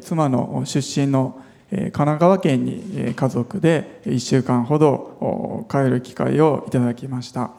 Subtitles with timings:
[0.00, 7.50] 妻の出身の神奈川県に家族で1週間ほど帰る機会をいただきました。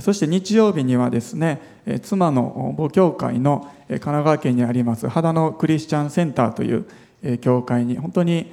[0.00, 1.60] そして日曜日にはですね
[2.02, 8.50] 妻の母教会の神奈川県にあります秦野クリスチャンセンターという教会に本当に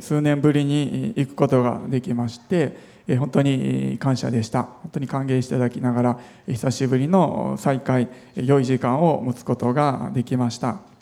[0.00, 2.76] 数年ぶりに行くことができまして
[3.18, 4.62] 本当に感謝でした。
[4.62, 10.93] 本当に歓迎していただきながら久しぶりの再会良い時間を持つことができました。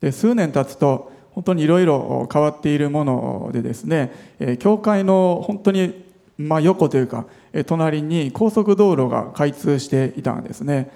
[0.00, 4.12] で数年経つと本当にいろいろ変わっているものでですね
[4.58, 6.04] 教会の本当に
[6.38, 7.26] 真横というか
[7.66, 10.90] 隣に高速道路が開通していたんですね。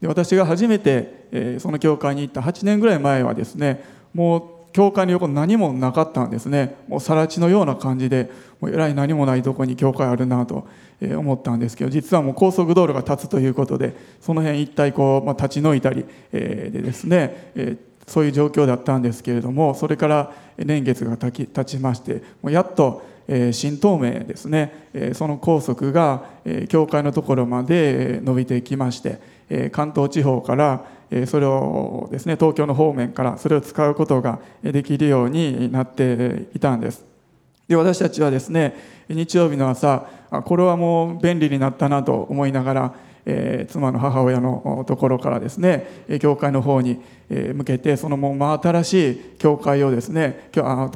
[0.00, 3.84] で私が初めてその教会に行った8年ぐらい前はですね
[4.14, 6.76] もう教会の横何もなかったんですね。
[6.86, 10.68] もう更地のような感じでもうえらい何もないとこに教会あるなと
[11.00, 17.50] 思ったんですけど実はもう高速道路が立つということでその辺一帯こう、まあ、立ち退いたりでですね
[18.10, 37.04] そういう状況だったんですけれどもそれから年月が経ちましてもうやっとえ新東名ですねえその高速がえ教会のところまで伸びてきましてえ関東地方からえそれをですね東京の方面からそれを使うことができるようになっていたんです。
[37.68, 38.74] で私たちはですね
[39.08, 40.08] 日曜日の朝
[40.44, 42.94] これはもう便利になったなと思いながら、
[43.26, 50.48] えー、妻の母親のところからですね教会の方に向けてそのもう真新しい教会をですね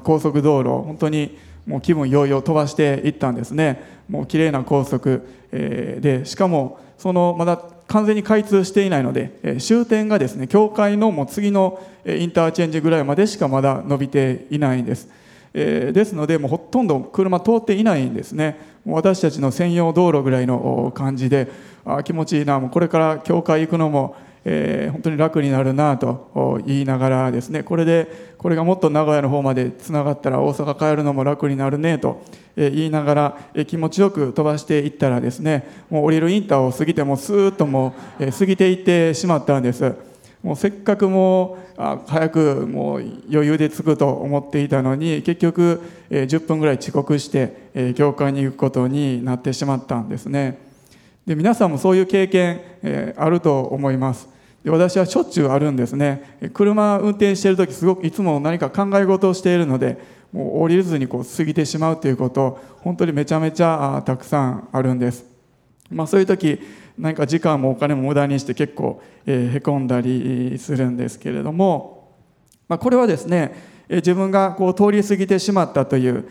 [0.03, 3.95] 高速道路本当にもう気分よいよ飛ばしていったんですね。
[4.09, 15.09] もう綺麗な高速、えー、でしかもそのまだ完全に開通していないので終点がですね教会のもう次のインターチェンジぐらいまでしかまだ伸びていないんです、
[15.53, 18.75] えー、ですのでもうほとんど車通っていないんですね。
[18.87, 21.49] 私たちの専用道路ぐらいの感じで
[21.85, 27.63] あ気持ちいいなもうこれから教会行くのもえー、本当に楽になるなと言いながらですね。
[27.63, 32.23] これでこれがもっと名古屋の方までつながったら大阪帰るのも楽になるねと
[32.57, 39.95] 言いながら気持ちよく飛ばしていったらですねもう降りるインターを過ぎてもスーッともう過ぎていってしまったんです。
[40.43, 45.81] もうせっかくもう早くもう余裕で着くと思っていたのに結局
[46.11, 50.64] え10分ぐらい遅刻してえ教会に行くことになってしまったんですね。
[51.27, 54.29] で皆さんもそういう経験えあると思います。
[54.63, 56.39] で私はしょっちゅうあるんですね。
[56.53, 59.99] 車運転している時すごくいつも何か考え事をしているので
[60.33, 65.25] もう降りずにこう過ぎてしまうということ本当にめちゃめちゃたくさんあるんです、
[65.91, 66.59] まあ、そういう時
[66.99, 72.13] 何か時間もお金も無駄にして結構、えへこんだりするんですけれども、
[72.69, 73.55] まあ、これはですね
[73.89, 76.25] 自分がこう通り過ぎてしまったという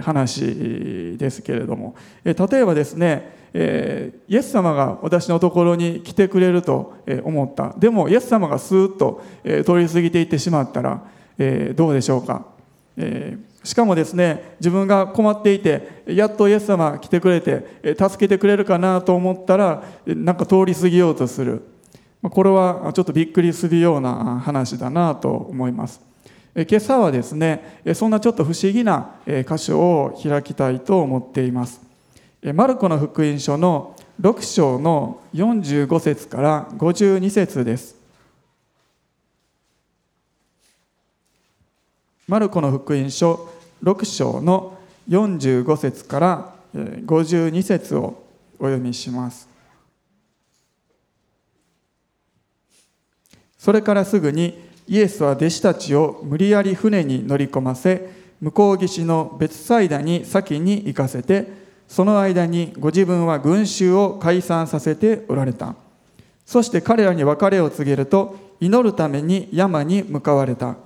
[0.00, 1.94] 話ですけれども。
[2.24, 7.72] 例えばですねえー、イエス様が私のところに来てくれると思った。
[7.78, 11.04] でもイエス様がスーッと通り過ぎていってしまったら、
[11.38, 12.46] えー、どうでしょうか、
[12.96, 21.62] えー、しかもですね自分が困っていてやっとイエス様来てくれて助けてくれるかなと思ったらなんか通り過ぎようとする。
[22.22, 26.00] これはちょっとびっくりするような話だなと思います。
[26.54, 31.80] 今朝はですねそんなちょっと不思議な箇所を開きたいと思っています
[32.52, 37.96] マルコの福音書の6章の45節から52節です。
[42.28, 43.48] マルコの福音書
[43.82, 44.78] 6章の
[45.08, 48.22] 45節から52節を
[48.58, 49.48] お読みします。
[53.58, 65.74] それからすぐにイエスは弟子たちを無理やり船に乗り込ませ向こう岸の別サイダに先に行かせてその間にご自分は群衆を解散させておられた。
[66.44, 70.76] そして彼らに別れを告げると祈るために山に向かわれた。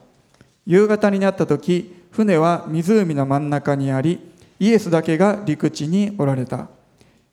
[0.66, 4.20] 夕方になった時船は湖の真ん中にあり
[4.60, 6.68] イエスだけが陸地におられた。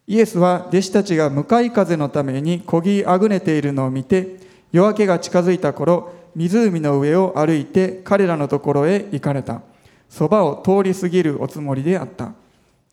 [0.07, 4.37] イエスは弟子たちが向かい風のためにこぎあぐねているのを見て
[4.71, 9.61] 夜明けが近づいた頃湖の上を歩いて彼らのところへ行かれた。
[10.09, 12.33] そばを通り過ぎるおつもりであった。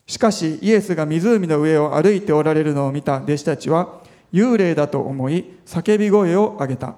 [0.07, 4.01] しかしイエスが湖の上を歩いておられるのを見た弟子たちは
[4.33, 6.97] 幽霊だと思い叫び声を上げた。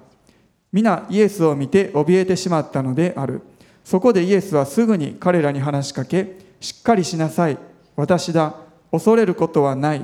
[0.71, 3.41] 皆イエスを見て怯えてしまったのである。
[3.83, 7.57] そこでイエスはすぐに彼らに話しかけしっかりしなさい。
[7.95, 8.55] 私だ。
[8.91, 10.01] 恐れることはない。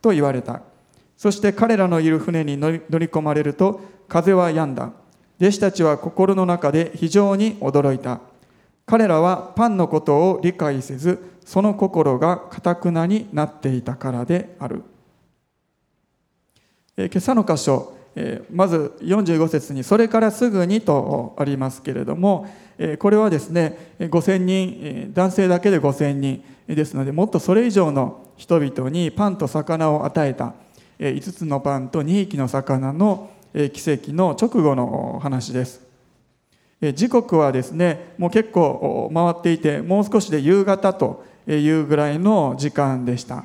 [0.00, 0.62] と言われた。
[1.16, 4.92] そして彼らのいる船に乗り込まれると風は止んだ。
[5.40, 8.20] 弟子たちは心の中で非常に驚いた
[8.86, 14.82] 彼らはパンのことを理解せずその心がかたくなになっていたからである。
[16.96, 22.46] え今朝の箇所、えまず45節に「それからすぐに」とありますけれども
[22.76, 30.54] えこれはですね5000人男性だけで5000人ですのでもっとそれ以上の人々にパンと魚を与えた
[30.98, 33.30] 5つのパンと2匹の魚の
[33.72, 35.82] 奇跡の直後の話です。
[36.94, 43.44] 時刻はですねもう結構回っていてもう少しで夕方というぐらいの時間でした。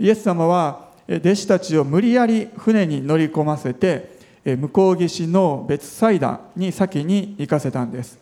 [0.00, 8.18] イエス様は弟子たちを無理やり船に乗り込ませて向こう岸の別サイダに先に行かせたんです。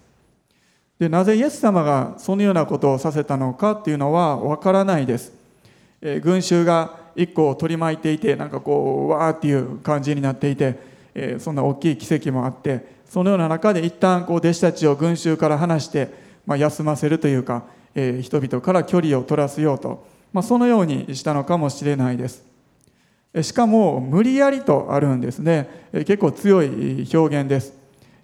[0.98, 5.32] でなぜイエス様がそのようなことをさせたのかっていうのはわからないです。
[6.22, 10.78] 群衆が一個取り巻いていてなんかこうわーっていう感じになっていて
[11.14, 16.08] えそんな大きい奇跡もあってそのような中で一旦こう弟子たちを群衆から離して、
[16.46, 17.64] まあ、休ませるというか
[17.94, 22.44] え人々から距離を取らせようと、まあ、そのようにしたのかもしれないです。
[23.42, 25.88] しかも無理やりとあるんですね。
[25.92, 27.74] 結構強い表現です。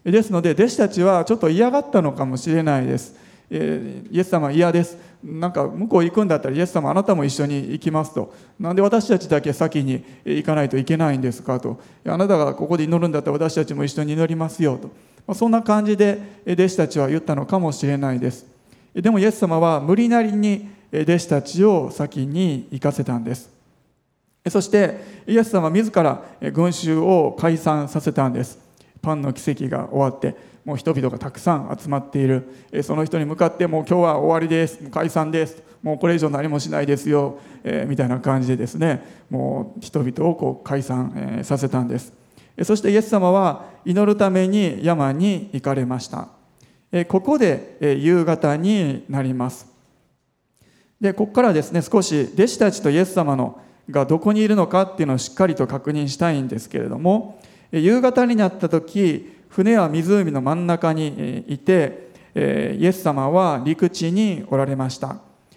[0.04, 3.16] ですので弟子たちはちょっと嫌がったのかもしれないです。
[3.50, 4.96] イエス様嫌です。
[5.22, 8.32] なんか向こう行くんだったらイエス様あなたも一緒に行きますと。
[8.58, 11.80] なんで私たちだけ先に行かないといけないんですかと。
[12.06, 14.78] あなたがここで祈るんだったら私たちも一緒に祈りますよ
[15.26, 15.34] と。
[15.34, 18.46] そんな感じで弟子たちは言ったのかもしれないです。
[18.94, 23.50] でもイエス様は無理なりに弟子たちを先に行かせたんです。
[24.48, 26.22] そしてイエス様自ら
[26.52, 28.58] 群衆を解散させたんです。
[29.02, 30.55] パンの奇跡が終わって。
[30.66, 32.48] もう人々がたくさん集まっている。
[32.82, 34.78] その人に向かってもう今日は終わりです。
[34.90, 35.62] 解散です。
[35.80, 39.00] もうこれ以上何もしないですよ、え、みたいな感じでですね。
[39.30, 42.12] もう人々をこう解散、え、させたんです。
[42.64, 46.30] そしてイエス様は祈るために山に行かれました。
[47.06, 49.68] ここで夕方になります。
[51.00, 57.40] でここからですね少し弟子たちとイエス様のがどこにいるのかっていうのをしっかりと確認したいんですけれども
[57.70, 65.16] 夕方になった時船は湖の真ん中にいてイエス様は陸地におられました。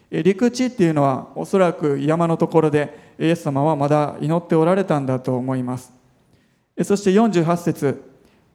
[0.10, 5.92] 陸地っていうのはおそらく山のところでイエス様はまだ祈っておられたんだと思います。
[6.82, 8.02] そして48節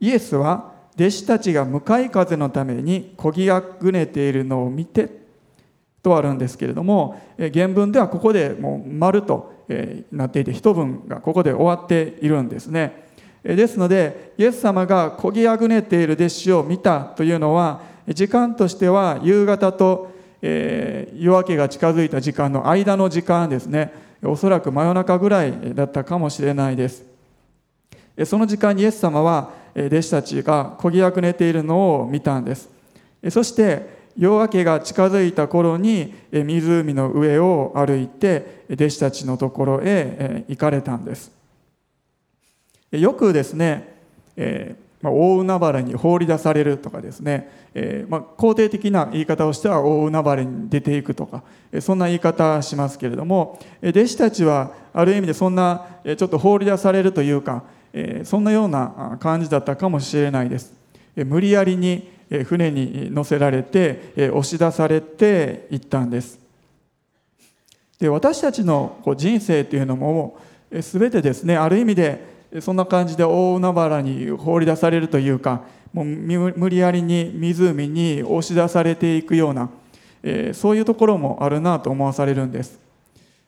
[0.00, 5.10] イエスは弟子たちが向かい風のためにこぎあぐねているのを見て
[6.02, 7.20] とあるんですけれども
[7.52, 9.52] 原文ではここでもう丸と
[10.10, 13.03] なっていて一文がここで終わっているんですね。
[13.44, 20.10] ですのでイエス様がこぎあぐねている弟子を見たというのは時間としては夕方と
[20.40, 23.92] 夜明けが近づいた時間の間の時間ですね。
[24.22, 27.04] おそらく真夜中ぐらいだったかもしれないです。
[28.24, 32.70] その時間にイエス様は弟子たちがこぎあぐねているのを見たんです。
[33.30, 41.33] そして夜明けが近づいた頃に湖の上を歩いて弟子たちのところへ行かれたんです。
[42.98, 43.94] よくですね、
[44.36, 51.42] えー、ま、大海原に放り出されるとかですね、えー、まあ、肯定的な言い方をしては大海原に出ていくとか
[51.80, 57.64] そんな言い方しますけれども弟子たちはある意味でそんなちょっと放り出されるというか
[58.24, 60.72] そんなような感じだったかもしれないです。
[61.16, 62.08] 無理やりに
[62.44, 66.40] 船に乗せられて押し出されていったんです。
[67.98, 70.38] で私たちの人生というのも
[70.70, 75.62] 全てですねある意味でそんな感じで大海原に放り出されるというか
[75.92, 79.68] もう無理やりに湖に押し出されていくような
[80.52, 82.78] そういうところもあるなと思わされるんです。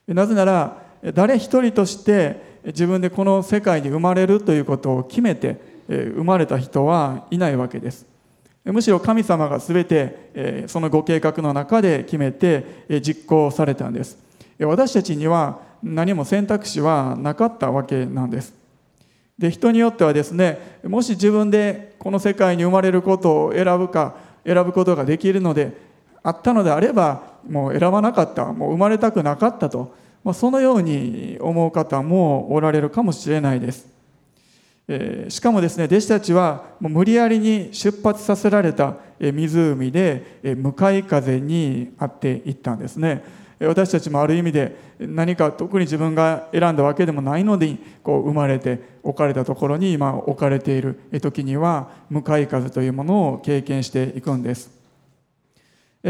[0.07, 0.83] なぜなら
[1.15, 8.07] 誰一人として自分でこの世界に生まれるということを決めて生まれた人はいないわけです。
[8.65, 14.19] むしろ神様が全てそのご計画の中で決めて実行されたんです。
[14.61, 18.66] 私たちには何も選択肢はなかったわけなんです。
[19.39, 25.77] で人によってはですねもし自分でこの世界に生まれることを選ぶか選ぶことができるので
[26.23, 33.89] あったのであればもう選ばなかったもう生まれたくなかったと、まあ、そのように思う方もおられるかもしれないです。
[34.89, 43.25] えしかもですね弟子たちはもう無理やりに出発させられた湖で向かい風にあっていったんですね。
[43.59, 54.71] 私たちもある意味で何か特に自分が選んだわけでもないのでこう生まれて置かれたところに今置かれている時には向かい風というものを経験していくんです。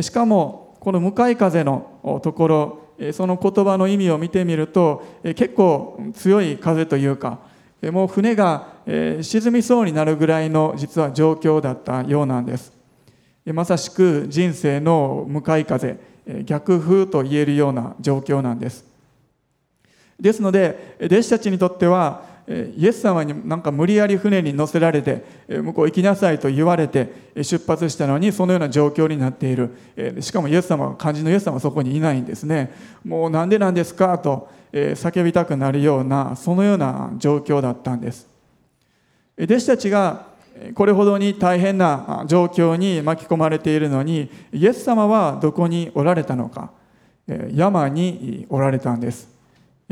[0.01, 7.39] しかもこの向かい風のところその言葉の意味を見てみると結構強い風というか
[7.83, 12.73] もう船が沈みそうになるぐらいの実は状況だったようなんです。
[13.47, 16.16] まさしく人生の向かい風。
[16.45, 18.85] 逆風と言えるような状況なんです。
[20.21, 29.71] ですので弟子たちにとってはイエス様になんか無理やり船に乗せられて向こう行きなさいと言われて出発したのにそのような状況になっている。
[30.21, 32.73] しかもイエス様肝心のイエス様はそこにいないんですね。
[33.05, 38.29] もうなんでなんですかと叫びたくなるようなそのような状況だったんです。
[39.39, 40.36] 弟子たちが
[40.75, 46.71] これほどに大変な状況に巻き込まれているのにイエス様はどこにおられたのか
[47.53, 49.29] 山におられたんです。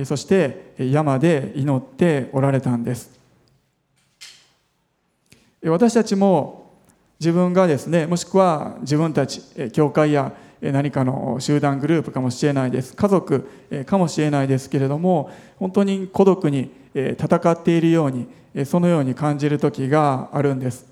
[0.05, 3.11] そして山で祈っておられたんです。
[5.65, 6.73] 私たちも
[7.21, 12.95] 自分がですねもしくは自分たち教会や何かの集団グループかもしれないです。
[12.97, 13.49] 家族
[13.87, 18.29] かもしれないですけれども本当に孤独に戦っているように
[18.65, 20.87] そのように感じる時があるんです。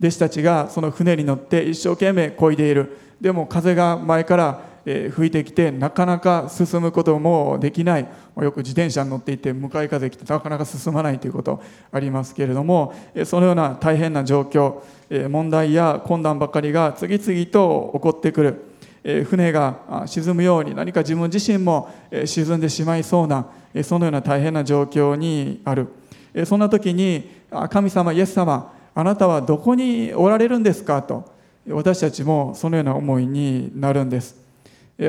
[0.00, 2.96] 弟子たちがその船に乗って一生懸命漕いでいる。
[3.20, 8.08] でも風が前から吹いてきてなかなか進むこともできない。
[8.40, 12.94] よく自転車に乗っていて向かい風来てなかなか進まないということありますけれども
[13.26, 14.80] そのような大変な状況
[15.28, 18.69] 問題や困難ばかりが次々と起こってくる。
[19.02, 21.90] 船が沈むように何か自分自身も
[22.26, 23.46] 沈んでしまいそうな
[23.82, 25.88] そのような大変な状況にある。
[26.44, 27.30] そんな時に
[27.70, 31.02] 神様イエス様あなたはどこにおられるんですか？
[31.02, 31.32] と
[31.68, 34.36] 私たちもそのような思いになるんです。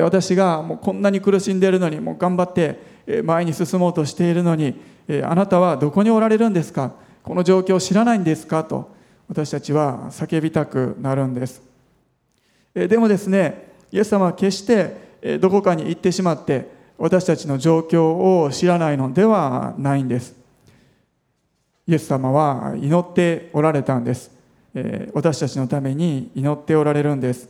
[0.02, 4.80] 私がもうこんなに苦しんでいるのにもう頑張って前に進もうとしているのに
[5.24, 6.92] あなたはどこにおられるんですか？
[7.22, 8.64] この状況を知らないんですか？
[8.64, 8.90] と
[9.28, 11.62] 私たちは叫びたくなるんです。
[12.74, 16.66] でもですねイエス様は決してどこかに行ってしまって
[16.98, 18.04] 私たちの状況
[18.42, 20.34] を知らないのではないんです。
[21.86, 24.30] イエス様は祈っておられたんです。
[25.12, 27.48] 私たちのために祈っておられるんです。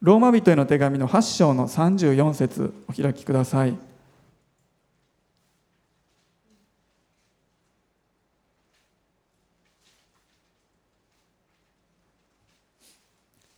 [0.00, 3.93] ローマ人への手紙の8章の34節お開きください。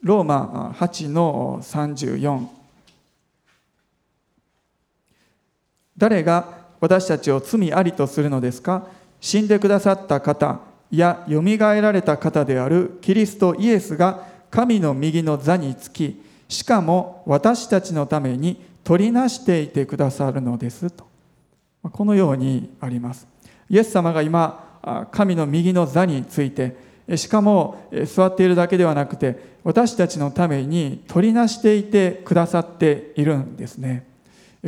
[0.07, 2.47] ローマ8の34
[5.99, 8.87] 誰が私たちを罪ありとするのですか？
[9.21, 10.61] 死んでくださった方
[10.93, 21.05] やよみがえられた方であるキリストイエスが神の右の座につきしかも私たちのために取りなしていてくださるのですと。
[21.83, 23.27] このようにあります。
[23.69, 34.07] イエス様が今神の右の座についてしかも座っているだけではなくて私たちのために取りなしていてくださっているんですね。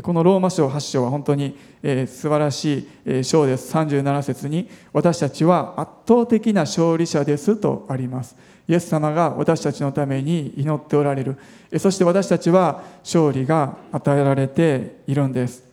[0.02, 3.74] このローマ書8章は本当に素晴らしい章です。
[3.74, 8.36] 37節に私たちは圧倒的な勝利者ですとあります。
[8.68, 11.36] イエス様が私たちのために祈っておられる。
[11.78, 15.64] そして私たちは勝利が与えられているんです。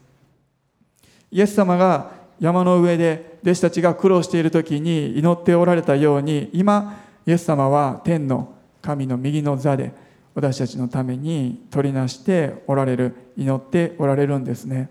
[1.29, 9.93] イエス様が山の上で弟子たちが苦労している時に祈っておられたように今イエス様は天の神の右の座で
[10.33, 14.89] 私たちのために取りなしておられる祈っておられるんですね。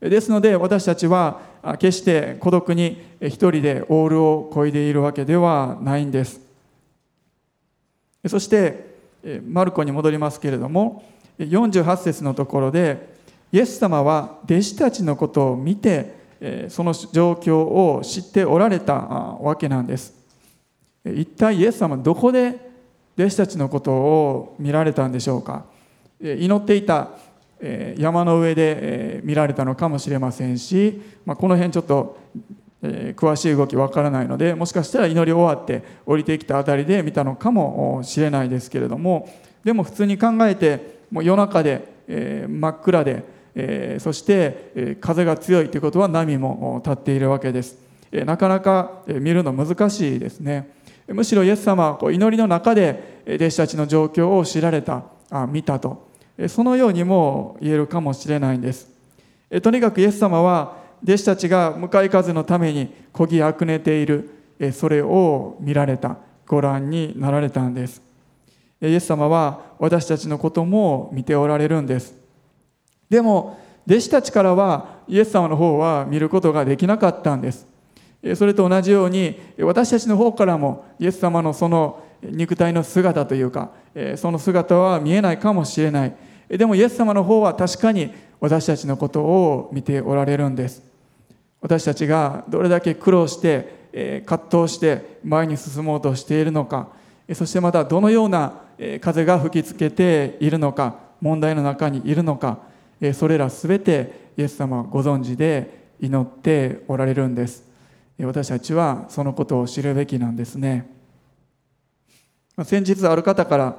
[0.00, 1.40] ですので私たちは
[1.78, 6.40] 決して孤独に一人でオールを漕いでいるわけではないんです。
[8.26, 8.90] そして
[9.46, 11.04] マルコに戻りますけれども
[11.38, 13.10] 48節のところで
[13.52, 16.19] イエス様は弟子たちのことを見て
[16.68, 20.14] その状況を知っておられたわけなんです。
[21.04, 22.70] 一体イエス様はどこで
[23.16, 25.64] 弟子たちのことを見られたんでしょうか。
[26.22, 27.10] 祈っていた
[27.96, 32.18] 山の上で見られたのかもしれませんしこの辺ちょっと、
[32.82, 39.28] 詳しい動きわからないのでもしかしたら祈り終わって降りてきた辺りで見たのかもしれないですけれども
[39.62, 41.86] でも普通に考えてもう夜中で、
[42.48, 47.76] 真っ暗で、えー、そして、え風が強いということは波も立っているわけです、
[48.12, 50.70] えなかなか見るの難しいですね。
[51.08, 56.08] むしろイエス様はこう祈りの中で弟子たちの状況を知られたあ見たと。
[56.48, 58.88] そのようにも言えるかもしれないんです。
[59.62, 64.30] とにかくイエス様は弟子たちが向かい風のためにこぎあくねている
[64.72, 68.02] それを見られたご覧になられたんです。
[68.82, 72.19] イエス様は私たちのことも見ておられるんです。
[73.10, 77.66] でも弟子たちからはイエス様の方は見ることができなかったんです。
[78.36, 83.70] それと同じように私たちの方からもイエス様のその肉体の姿というか
[84.16, 86.14] その姿は見えないかもしれない。
[86.48, 90.82] でもイエス様の方は確かに私たちのことを見ておられるんです。
[91.60, 96.88] 私たちがどれだけ苦労して葛藤して前に進もうとしているのか
[97.34, 98.54] そしてまたどのような
[99.00, 102.58] 風が吹きつけているのか問題の中にいるのか
[103.14, 107.64] それら全てイエス様はご存知で祈っておられるんです。
[108.20, 110.86] 私たちはそのことを知るべきなんですね。
[112.64, 113.76] 先日ある方から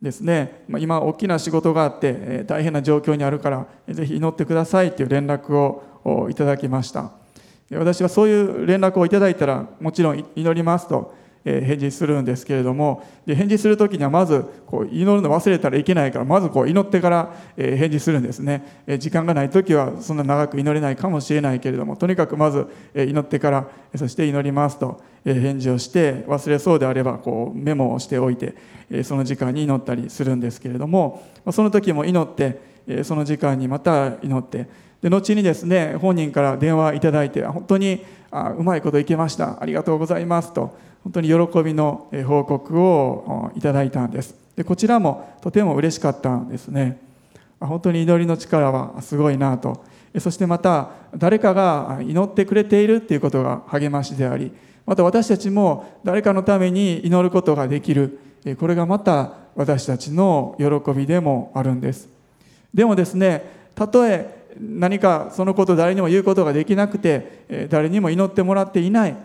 [0.00, 7.10] ですね今大きな仕事があって大変な状況にあるからぜひ祈ってくださいという連絡をいただきました。
[7.72, 11.25] 私はそういう連絡をいただいたらもちろん祈りますと。
[11.46, 18.82] 返事するんですけれどもで返事する時にはまずこう祈るの忘れたらいけないからまずこう祈ってから返事するんですね。
[18.98, 28.54] 時間がない時はそんな長く祈れないかもしれないけれどもとにかくまず祈ってからそして祈りますと返事をして忘れそうであればこうメモをしておいて
[29.04, 32.60] その時間に祈ったりするんですけれどもその時も祈って
[33.04, 34.68] その時間にまた祈って
[35.02, 39.62] で後にですね本人から電話いただいて本当にあうまいこといけました。
[39.62, 40.76] ありがとうございますと
[41.06, 44.34] 本当に喜びの報告をいただいたんです。
[44.56, 46.98] でこちらもとても嬉しかったんですね。
[47.60, 49.84] 本当に祈りの力はすごいなと。
[50.18, 54.50] そしてまた誰かが祈ってくれているっていうことが励ましであり
[54.84, 58.18] また私たちも誰かのために祈ることができる。
[58.58, 62.08] これがまた私たちの喜びでもあるんです。
[62.74, 69.16] でもですねたとえ何かそのこと誰にも言うことができなくて誰にも祈ってもらっていない。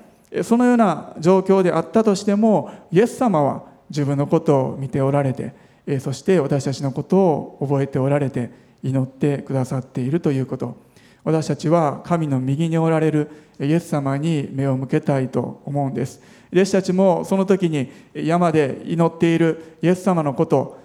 [0.44, 5.54] そのような状況であったとしてもイエス様は自分のことを見ておられて
[6.00, 8.52] そして私たちのことを覚えておられて
[8.84, 10.92] 祈ってくださっているということ。
[11.24, 16.20] 私たちは神の右におられるイエス様に目を向けたいと思うんです。
[16.52, 20.80] 弟子たちもその時に山で祈っているイエス様のこと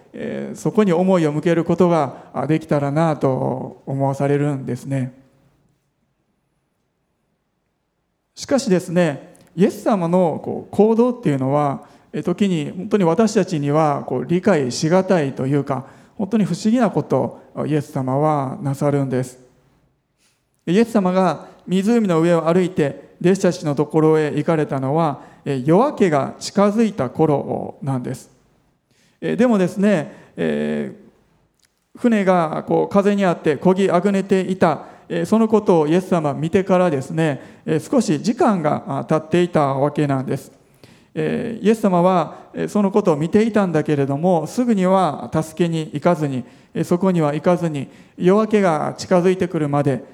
[0.54, 5.14] そこに思いを向けることができたらなと思わされるんですね。
[8.34, 11.88] しかしですねイエス様のこう行動っていうのは
[12.24, 15.86] 時に本当に私たちにはこう理解しがたいというか
[16.16, 19.38] 本当に不思議なことをイエス様はなさるんです。
[20.66, 28.30] イエス様が湖の上を歩いて弟子たちのところへ行かれたのは夜明けが近づいた頃なんです。
[29.20, 40.52] でもですね、えー、船がこう風にあって漕ぎあぐねていたそのことをイエス様は見てからですね少し時間が経っていたわけなんです。
[41.14, 42.36] イエス様は
[42.68, 46.44] そのことを見ていたんだけれどもすぐには助けに行かずに
[46.84, 47.88] そこには行かずに
[48.18, 50.04] 夜明けが近づいてくるまで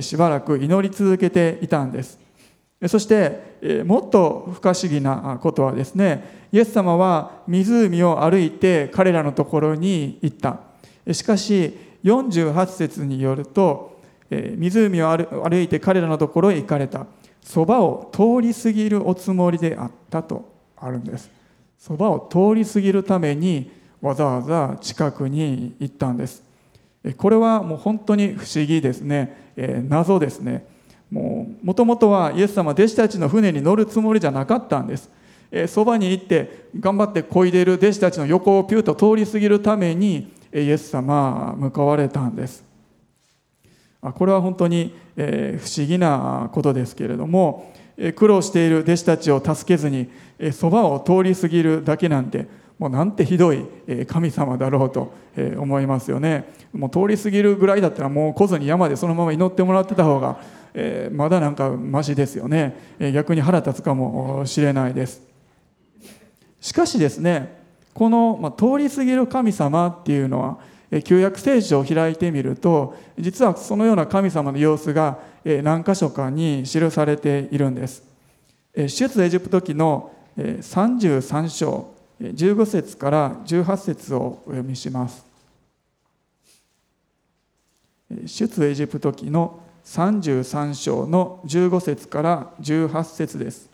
[0.00, 2.18] しばらく祈り続けていたんです。
[2.86, 10.60] そしてもっと不可思議なことはですねイエス様は湖を歩いて彼らのところに行った。
[11.12, 13.97] しかし48節によると
[14.30, 17.06] 湖を歩いて彼らのところへ行かれた。
[17.42, 21.30] そばを通り過ぎるおつもりであったとあるんです。
[21.78, 23.70] そばを通り過ぎるために
[24.02, 26.42] わざわざ近くに行ったんです。
[27.16, 30.66] これはもう本当に不思議ですね、え謎ですね。
[31.10, 35.10] もともとはイエス様弟子たちの船に乗るつもりじゃなかったんです。
[35.68, 42.67] そばに行って頑張って漕いでいる弟子たちの横をピューと通り過ぎるためにイエス様向かわれたんです。
[44.00, 45.20] これは本当に不
[45.76, 47.72] 思議なことですけれども
[48.14, 50.08] 苦労している弟子たちを助けずに
[50.52, 52.46] そばを通り過ぎるだけなんて
[52.78, 53.66] もうなんてひどい
[54.06, 55.12] 神様だろうと
[55.58, 56.52] 思いますよね。
[56.72, 60.38] もう通り過ぎるぐらいだったらもう来ずに山でそのまま祈ってもらってた方が
[61.10, 62.76] まだなんかマシですよね。
[63.12, 65.22] 逆に腹立つかもしれないです。
[66.60, 67.58] しかしですね
[67.94, 70.58] この、通り過ぎる神様っていうのは
[71.04, 78.02] 旧約聖書を開いてみると実はそのような神様の様子が何箇所かに記されているんです。
[78.74, 85.24] 出エジプト記の33章15節から18節をお読みします。
[88.24, 93.67] 出エジプト記の33章の15節から18節です。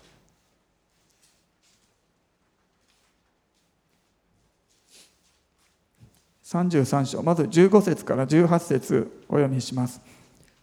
[6.44, 7.22] 33章。
[7.22, 10.00] まず15節から18節お読みします。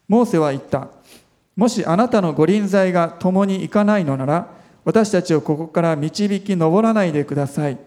[0.08, 0.90] モーセは言った。
[1.56, 4.48] もしあなたのご臨在が共に行かないのなら
[4.86, 7.78] 私たちをここから導き上らないでください。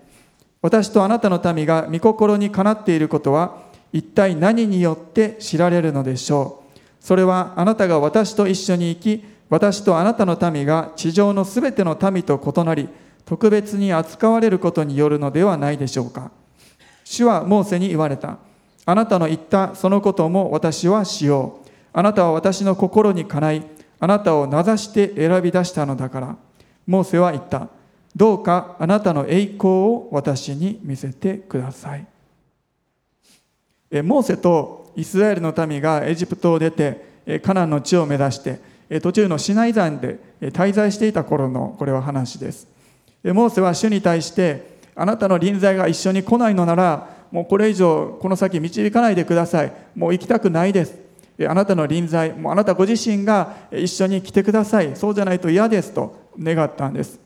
[0.61, 6.78] 私とあなたの民が御心にかなっていることは一体何によって知られるのでしょう。
[7.00, 12.88] それはあなたが私と一緒に行き私とあなたの民が地上のすべての民と異なり
[13.24, 16.33] 特別に扱われることによるのではないでしょうか。
[17.04, 18.38] 主はモーセに言われた。
[18.86, 21.68] あなたの言ったそのことも私はしよう。
[21.92, 23.62] あなたは私の心にかない、
[24.00, 26.36] あなたを名指して選び出したのだから。
[26.86, 27.68] モーセは言った。
[28.16, 32.06] どうかあなたの栄光を私に見せてください。
[34.02, 38.60] モーセとイスラエルの民がエジプトを出てカナンの地を目指して
[39.00, 42.68] 途中のシナイ山で滞在していた頃のこれは話です
[43.24, 49.72] モーセは主に対してあなたの臨在が一緒に来ないのならもうこれ以上この先導かないでください。
[49.96, 50.98] もう行きたくないです。
[51.48, 54.94] あなたの臨在もうあなたご自身が一緒に来てください。
[54.94, 55.92] そうじゃないと嫌です。
[55.92, 57.18] と願ったんです。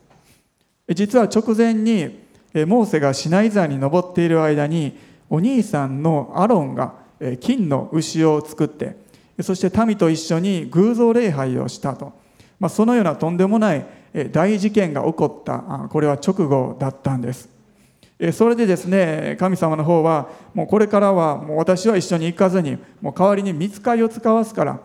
[0.95, 2.27] 実は直前に
[2.67, 4.97] モーセがシナイ山に登っている間に
[5.29, 6.95] お兄さんのアロンが
[7.41, 8.97] 金の牛を作って
[9.43, 12.15] そして民と一緒に偶像礼拝をしたと、
[12.59, 13.85] まあ、そのようなとんでもない
[14.33, 17.58] 大事件が起こったこれは直後だったんです。
[18.33, 24.81] それでですね神様の方はもうこれからはもう私は一緒に行かずにもう代わりに見つかりを使わすから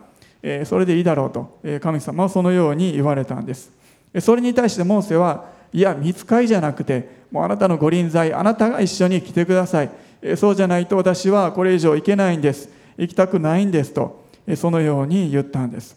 [0.64, 3.72] それでいいだろうと神様はそのように言われたんです。
[4.20, 9.90] それに対してモーセはいや見つかりじゃなくてもうあなたのご臨在あなたが一緒に来てください。
[10.36, 12.68] そうじゃないと私はこれ以上行けないんです。
[12.96, 15.96] 行きたくないんですとそのように言ったんです。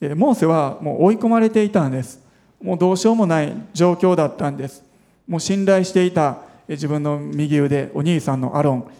[0.00, 2.20] モーセはもう追い込まれていたんです。
[2.60, 4.87] もうどうしようもない状況だったんです。
[5.28, 8.90] もう信頼していた自分の右腕お兄さんのアロン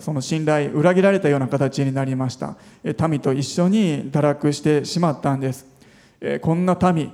[0.00, 2.56] その信頼裏切られたような形になりました。
[3.08, 5.66] 民と一緒に堕落してしまったんです。
[6.42, 7.10] こんな民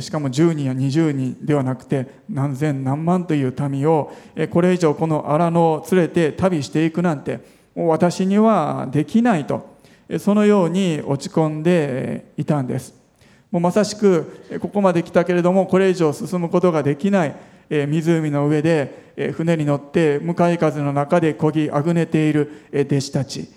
[0.00, 4.10] しかも10人や20人ではなくて何千何万という民を
[4.50, 7.40] これ以上この荒野を連れて旅していくなんて
[7.74, 9.76] もう私にはできないと。
[10.18, 12.94] そのように落ち込んでいたんです。
[13.50, 17.36] もうまさしくここまで来たけれどもこれ以上進むことができない。
[17.70, 23.48] 湖の上で船に乗って向かい風の中で漕ぎあぐねている弟子たち。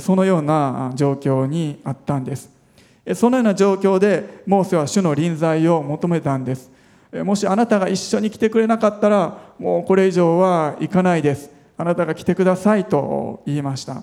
[0.00, 2.50] そのような状況にあったんです。
[3.14, 6.70] そのような状況でモーセは主の臨在を求めたんです。
[7.12, 11.50] もしあなたが一緒に来てくれなかったらもうこれ以上は行かないです。
[11.76, 14.02] あなたが来てくださいと言いました。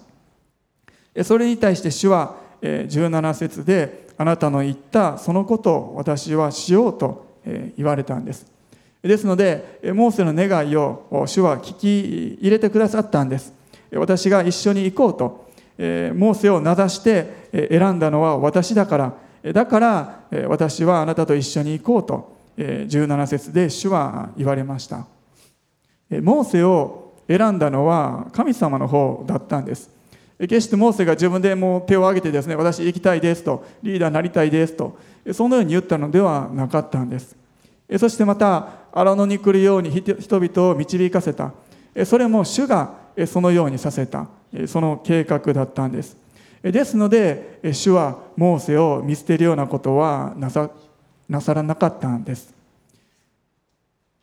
[1.24, 7.26] それに対して主は17節であなたの言ったそのことを私はしようと
[7.76, 8.46] 言われたんです。
[9.04, 13.54] ですのでモーセの願いを主は聞き入れてくださったんです。
[13.94, 19.14] 私が一緒に行こうとモーセを名指して選んだのは私だから。
[19.54, 25.08] だから私はあなたと一緒に行こうと17節で主は言われました。
[26.22, 29.90] モーセを選んだのは神様の方だったんです。
[30.38, 34.98] 決してモーセが自分でもう手を挙げてですね私行きたいですとリーダーになりたいですと
[35.34, 37.36] そのように言ったのではなかったんです。
[37.98, 41.54] そしてまた荒野に来るように人々を導かせた。
[42.06, 42.94] それも主が
[43.28, 44.28] そのようにさせた。
[44.68, 46.18] その計画だったんです。
[46.62, 50.70] ですので主はモーセを見捨てるようなことはなさ
[51.28, 52.54] なさらなかったんです。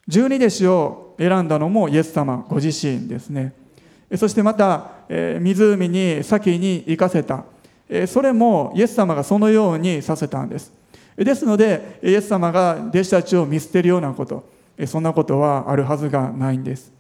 [0.07, 3.53] 十二弟子を選んだのもイエス様ご自身ですね。
[4.17, 7.45] そしてまた湖に先に行かせた。
[8.07, 10.73] それもイエス様がそのようにさせたんです。
[11.17, 14.58] ですのでイエス様が弟子たちを見捨てるようなこと。
[14.87, 16.93] そんなことはあるはずがないんです。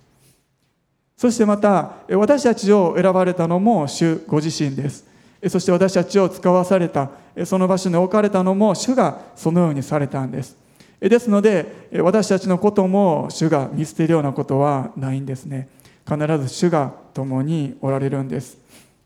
[1.17, 5.07] そしてまた私たちを選ばれたのも主ご自身です。
[5.49, 7.11] そして私たちを使わされた
[7.45, 10.57] その場所に置かれたのも主がそのようにされたんです。
[11.01, 15.69] ですので私たちのことも主が見捨てるようなことはないんですね。
[16.09, 18.59] 必ず主が共におられるんです。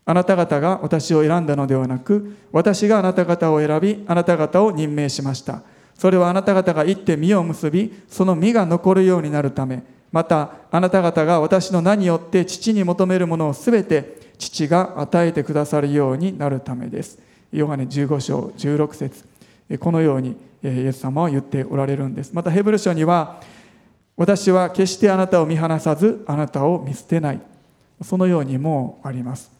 [0.05, 5.61] あなた方が私を選んだのではなく私があなた方を選びあなた方を任命しました。
[5.97, 17.19] それはあなた方が行って実を結びその実が残るようになるためまたあなた方が私の名によって父に求めるものをすべて父が与えてくださるようになるためです。
[17.51, 19.25] ヨハネ15章16節
[19.79, 22.31] このようにイエス様は言っておられるんです。
[22.33, 23.41] またヘブル書には
[24.15, 27.41] 私は決してあなたを見放さずあなたを見捨てない
[28.03, 29.51] そのようにもあります。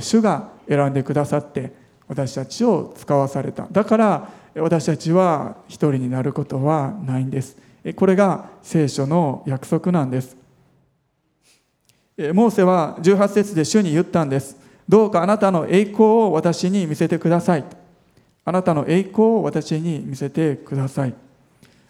[0.00, 1.72] 主が選んでくださって
[2.06, 3.66] 私たちを使わされた。
[3.70, 7.56] だから私たちは一人になることはないんです。
[7.96, 10.36] これが聖書の約束なんです。
[12.32, 14.56] モーセは18節で主に言ったんです。
[14.88, 17.64] どうかあなたの栄光を私に見せてください。
[18.44, 21.14] あなたの栄光を私に見せてください。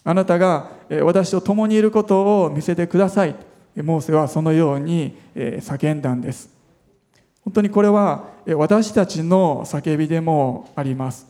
[0.04, 0.70] あなたが
[1.02, 3.34] 私と共にいることを見せてください。
[3.76, 6.50] モーセはそのように叫んだんです。
[7.44, 8.24] 本当にこれは
[8.56, 11.26] 私たちの叫びでもあります。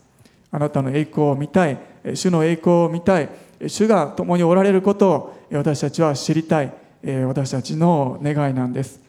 [0.51, 1.77] あなたの栄光を見たい。
[2.13, 3.29] 主の栄光を見たい。
[3.67, 6.73] 主が共におられることを私たちは知りたい。
[7.27, 8.99] 私たちの願いなんです。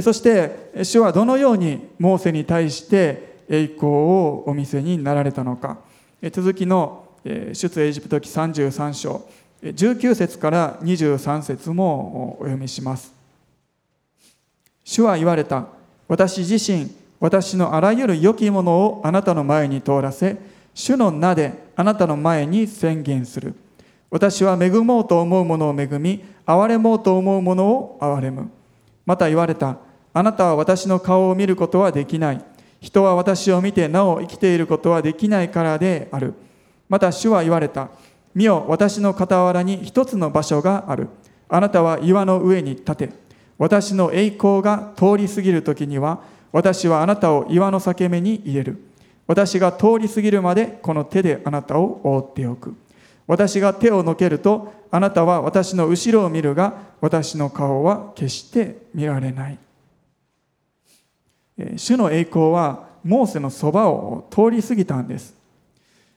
[0.00, 5.78] そして主はどのようにモーセに対して栄光をお見せになられたのか。
[6.30, 9.28] 続きの出エジプト記33章。
[9.62, 13.12] 19節から23節もお読みします。
[14.84, 15.66] 主は言われた。
[16.08, 16.90] 私自身
[17.22, 20.38] 私のあらゆる良きものをあなたの前に通らせ
[20.74, 23.54] 主の名であなたの前に宣言する。
[24.10, 28.50] 私は恵もうと思うものを恵み憐れもうと思うものを憐れむ。
[29.06, 29.78] また言われた
[30.12, 32.44] あなたは私の顔を見ることはできない。
[32.80, 36.34] 人は私を見てなお生きていることはできないからである。
[36.88, 37.90] また主は言われた
[38.34, 41.08] 見よ私の傍らに一つの場所がある。
[41.48, 43.10] あなたは岩の上に立て
[43.58, 48.78] 私の栄光が通り過ぎる時には私はあなたを岩の裂け目に入れる。
[49.26, 52.74] 私が通り過ぎるまでこの手であなたを覆っておく。
[53.26, 59.58] 私が手をのけるとあなたは私の後ろを見るが私の顔は決して見られない。
[61.76, 65.34] 主の栄光はモーセのそばを通り過ぎたんです。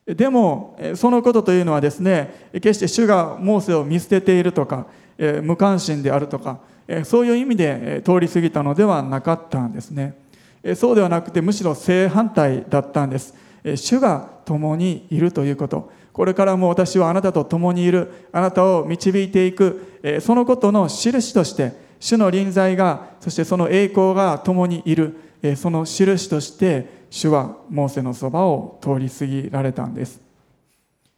[0.05, 4.85] でもそのことというのはですね決して主がモーセを見捨てているとか
[5.41, 6.59] 無関心であるとか
[7.05, 10.15] そういう意味で通り過ぎたのではなかったんですね。
[10.73, 13.35] そうではなくてむしろ正反対だったんです。
[13.75, 15.91] 主が共にいるということ。
[16.11, 18.29] これからも私はあなたと共にいる。
[18.31, 19.99] あなたを導いていく。
[20.21, 25.17] そのことの印として主の臨在がそしてその栄光が共にいる。
[25.57, 30.21] その印として主はモーセのそばを通り過ぎられたんです。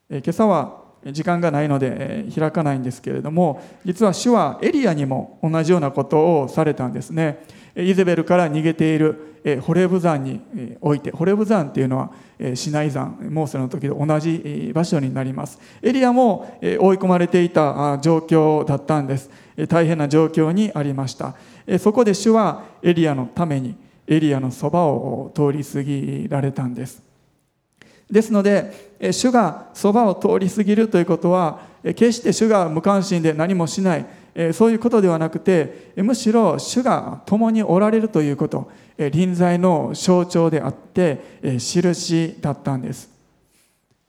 [0.10, 7.44] 今朝は時間がないので開かないんですけれども実は主はエリアにも同じようなことをされたんですね。
[7.76, 10.42] イゼベルから逃げているホレブ山に
[10.82, 12.12] おいてホレブ山っていうのは
[12.56, 15.60] シナイ山モーセの時と同じ場所になります。
[15.84, 19.30] エリアも追い込まれていた状況だったんです。
[19.70, 21.36] 大変な状況にありました。
[21.80, 23.76] そこで主はエリアのために
[24.08, 27.07] エリアのそばを通り過ぎられたんです。
[28.10, 34.06] ですので主がそばを通り過ぎるということは決して主が無関心で何もしない
[34.54, 38.72] そういうことではなくてむしろ主が共におられるということ
[39.12, 43.10] 臨在の象徴であって印だったんです。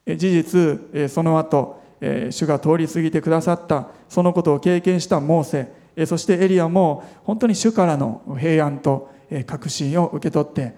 [0.07, 1.83] 事実その後
[2.31, 9.11] 主が通り過ぎてくださったそのことを経験したモーセそしてエリアも本当に主からの平安と
[9.47, 10.75] 確信を受け取って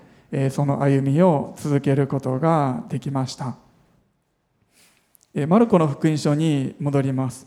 [0.51, 3.57] その歩みを続けることができました。
[5.49, 7.47] マルコの福音書に戻ります。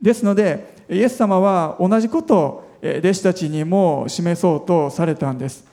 [0.00, 5.64] ですのでイエス様は同じことを弟子たちにも示そうとされたんです。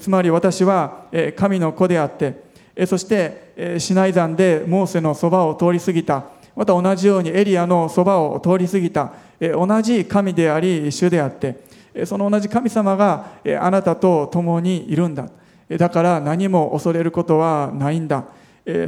[0.00, 2.44] つまり私は神の子であって
[2.86, 6.24] そしてシナイ山でモーセのそばを通り過ぎた。
[6.54, 9.12] また同じようにエリアのそばを通り過ぎた。
[9.38, 11.66] 同じ神であり主であって。
[12.06, 13.26] その同じ神様が
[13.60, 15.28] あなたと共にいるんだ。
[15.68, 18.26] だから何も恐れることはないんだ。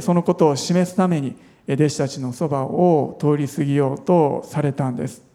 [0.01, 1.35] そのことを示すために
[1.67, 5.29] 弟子たちのそばを通り過ぎようとされたんです。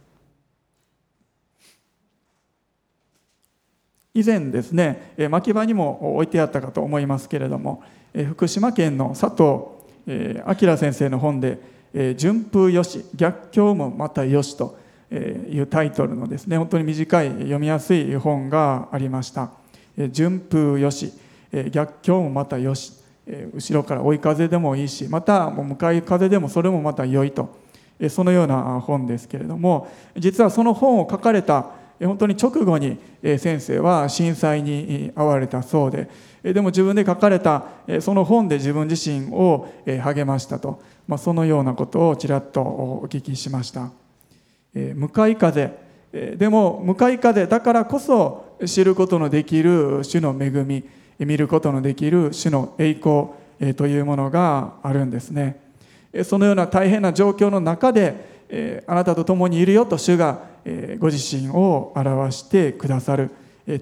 [4.15, 7.83] 以前ですね牧場にも置いてあったかと思いますけれども
[8.29, 9.75] 福島県の佐藤
[10.07, 11.59] 明先生の本で
[12.17, 14.77] 「順風よし逆境もまたよし」と
[15.11, 19.51] いうタイトルのですね本当に短い読みやすい本がありました
[20.11, 21.13] 「順風よし。
[21.71, 22.93] 逆境もまたよし」
[23.55, 27.49] 後ろから追い風でもいいしまた向かい風でもそれもまた良いと
[28.11, 31.71] そのような本ですけれども実はその本を書かれた
[32.03, 32.99] 本当に直後に
[33.39, 36.11] 先生は震災に遭われたそうで
[36.43, 37.65] でも自分で書かれた
[38.01, 43.91] その本で自分自身を励ましたと、まあ、そのようなことをちらっとお聞きしました。
[44.75, 45.71] 向かい風
[46.13, 50.85] でも向かい風だからこそ知ることのできる主の恵み
[51.19, 53.29] 見ることのできる主の栄光
[53.77, 55.61] というものがあるんですね。
[56.25, 60.41] そのような大変な状況の中であなたと共にいるよと主が
[60.99, 63.31] ご自身を表してくださる。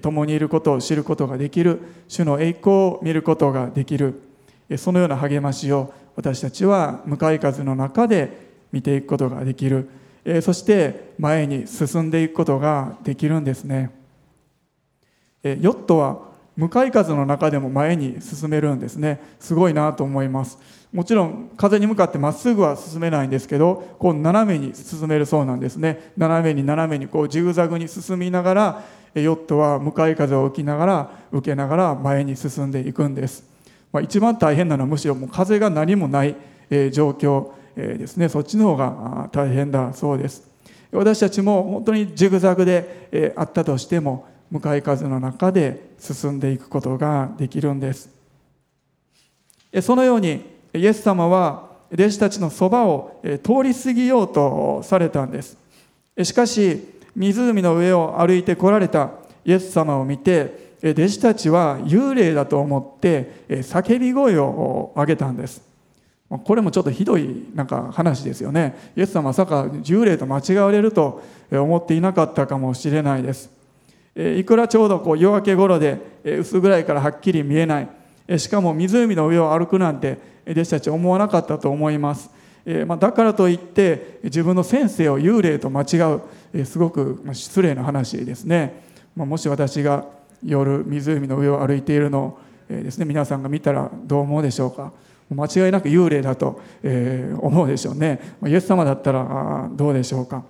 [0.01, 4.21] 共にいることを知ることができる主の栄光を見ることができる。
[4.77, 8.37] そのような励ましを私たちは向かい風の中で
[8.71, 9.89] 見ていくことができる。
[10.41, 13.91] そして前に進んでいくことができるんですね。
[15.43, 19.19] ヨットは向かい風の中でも前に進めるんですね。
[19.39, 20.57] すごいなと思います。
[20.93, 26.11] もちろん風に向かってまっすぐは進めないんですけどこう斜めに進めるそうなんですね。
[26.15, 28.83] 斜めに斜めにこうジグザグに進みながら
[29.15, 33.43] ヨットは向かい風を受けながら受けながら前に進んでいくんです、
[33.91, 36.35] まあ、一番大変なのはむしろもう風が何もない
[36.91, 38.29] 状況ですね。
[38.29, 40.47] そっちの方が大変だそうです。
[40.91, 48.07] 私たちも本当にジグザグであったとしても向かい風の中で進んでいくことができるんです。
[49.81, 55.57] そのようにイエス様は弟子たちのそばを通り過ぎようとされたんです。
[56.21, 59.09] しかし湖の上を歩いてこられた
[59.43, 65.63] イエス様を見て弟子たちは幽霊だと思って叫び声を上げたんです。
[66.29, 68.91] これもちょっとひどいなんか話ですよね。
[68.95, 73.62] イエス様まさか幽霊と間違われると思っていなかったかもしれないです。
[74.15, 77.89] いくらちょうどこう夜明け頃で薄暗いからはっきり見えない。
[78.37, 80.17] しかも湖の上を歩くなんて
[80.49, 82.29] 弟子たち思わなかったと思います。
[82.65, 85.97] だからといって自分の先生を幽霊と間違
[86.53, 86.65] う。
[86.65, 88.83] すごく失礼な話ですね。
[89.15, 90.05] もし私が
[90.43, 94.91] 夜湖の上を歩いているのをですね皆さんが見たらどう思うでしょうか。
[95.29, 96.61] 間違いなく幽霊だと
[97.39, 98.37] 思うでしょうね。
[98.45, 100.43] イエス様だったらどうでしょうか。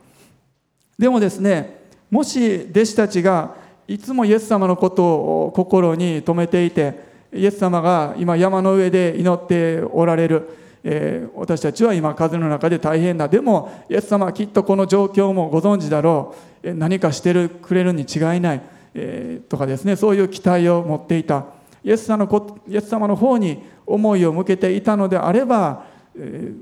[1.00, 1.83] でもですね
[2.14, 3.56] もし弟子たちが
[3.88, 6.94] いつもイエス様のことを心に留めていて
[7.34, 10.48] イエス様が今山の上で祈っておられる、
[10.84, 13.28] えー、私たちは今風の中で大変だ。
[13.28, 16.72] でもイエス様はきっとこの状況もご存知だろう。
[16.76, 18.62] 何かしてるくれるに違いない、
[18.94, 19.96] えー、とかですね。
[19.96, 21.48] そういう期待を持っていた。
[21.84, 26.54] イエス様のイエス様の方に思いを向けていたのであれば、え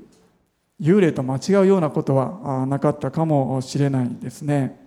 [0.80, 4.80] ー、幽霊と間違うようなことはなかったかもしれないですね。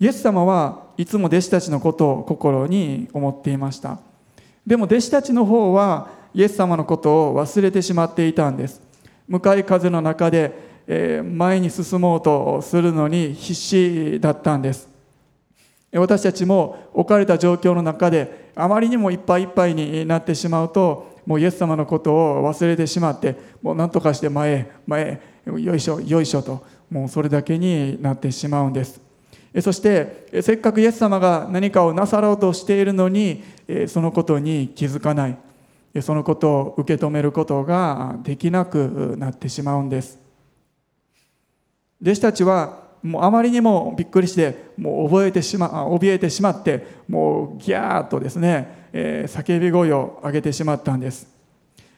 [0.00, 3.98] イエス様はいつも弟子たちのことを心に思っていました。
[4.64, 8.80] でも弟子たちの方はイエス様のことを忘れてしまっていたんです。
[9.26, 10.68] 向かい風の中で
[11.24, 14.88] 前に進もうとするのに必死だったんです。
[15.92, 29.07] 私たちも置かれた状況の中であまりにもいっぱいいっぱいになってしまうともうイエス様のことを忘れてしまってもう何とかして前へ前へよいしょよいしょともうそれだけになってしまうんです。
[29.60, 33.42] そしてせっかくイエス様が何かをなさろうとしているのに
[33.86, 35.38] そのことに気づかない。
[36.02, 40.18] そのことを受け止めることができなくなってしまうんです。
[42.00, 51.26] 弟子たちはもうあまりにもびっくりしてもう覚えてしま怯えてしまってもうギャーッとですね、え、叫び声を上げてしまったんです。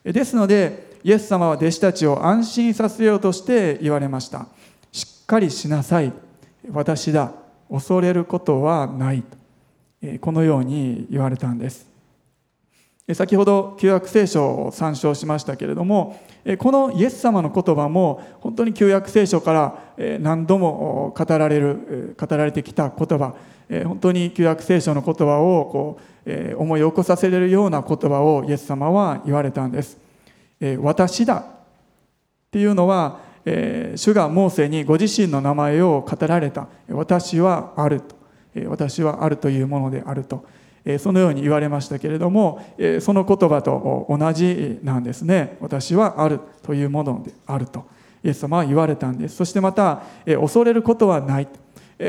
[0.05, 4.47] ですのでイエス様は弟子たちを安心させようとして言われました。
[4.93, 6.13] しっかりしなさい。
[6.70, 7.33] 私だ
[7.70, 9.25] 恐れることはない
[10.20, 11.88] このように言われたんです。
[13.14, 16.20] 先ほど旧約聖書を参照しましたけれども
[16.59, 19.53] このイエス様の言葉も本当に旧約聖書か
[19.99, 23.35] ら何度も語られる語られてきた言葉
[23.85, 29.99] 本当に旧約聖書の言葉をこう思い起こさせれるような言葉をイエス様は言われたんです。
[30.81, 31.42] 私だっ
[32.53, 36.68] ていうのはえ、主がモーセにご自身の名前を語られた。
[36.88, 38.16] 私はあると。
[38.66, 40.44] 私はあるというものであると。
[40.98, 42.64] そのように言われましたけれども
[43.00, 45.59] その言葉と同じなんですね。
[45.61, 47.85] 私はあるというものであると。
[48.24, 49.37] イエス様は言われたんです。
[49.37, 51.48] そしてまた恐れることはない。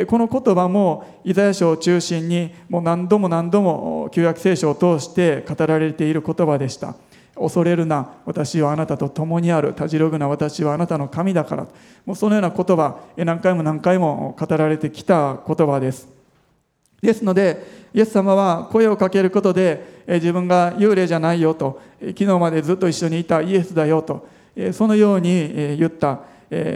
[0.08, 6.96] この言葉もイザヤ書を中心にもう何度も何度も旧約聖書を通して語られている言葉でした。
[7.42, 8.10] 恐れるな。
[8.26, 9.74] 私はあなたと共にある。
[9.74, 11.68] たじろぐな私はあなたの神だから。
[12.06, 16.08] もうそのような言葉何回も何回も語られてきた言葉です。
[17.02, 21.82] ですのでイエス様は声をかけることで自分が幽霊じゃないよと。
[22.00, 24.28] 昨日までずっと一緒にいたイエスだよと。
[24.72, 26.20] そのように言った。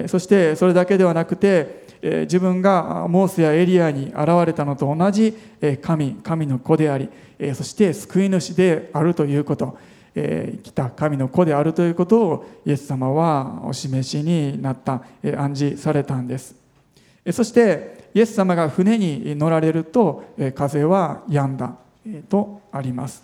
[0.08, 5.38] そしてそれだけではなくて自分がモーセやエリアに現れたのと同じ
[5.82, 7.10] 神神の子であり
[7.54, 9.78] そして救い主であるということ。
[10.15, 16.56] え来た神の子であるということをイエス様はお示しになった、え暗示されたんです、
[17.25, 21.75] えそしてイエス様が船に乗られると、え風は止んだ、
[22.30, 23.23] とあります。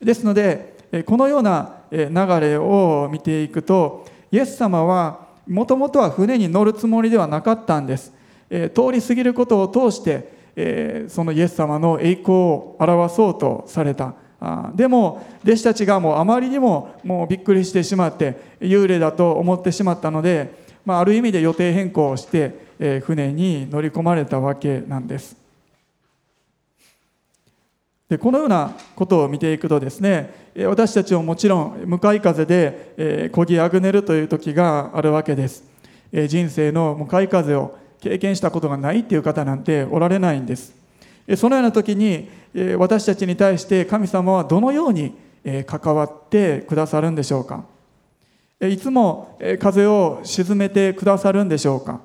[0.00, 2.08] ですのでこのような流
[2.40, 8.12] れを見ていくとイエス様はもともとは船に乗るつもりではなかったんです。
[8.48, 14.14] 通り過ぎることを通してそのイエス様の栄光を表そうとされた。
[14.40, 20.52] あでも弟子たちがもうあまりにももうびっくりしてしまって幽霊だと思ってしまったので、
[20.84, 25.36] まあ、ある意味で予定変更をして、えー、船に乗り込まれたわけなんです。
[28.08, 35.62] でこのようなことを見ていくとですね私たちももちろん向かい風で、えー、こぎあぐねるという時があるわけです、
[36.10, 40.79] えー、人生の向かい風を経験したことがないっていう方なんておられないんです。
[41.36, 42.28] そのような時に
[42.78, 45.14] 私たちに対して神様はどのように
[45.66, 47.64] 関わってくださるんでしょうか？
[48.60, 52.00] いつも風を沈めてくださるんでしょうか？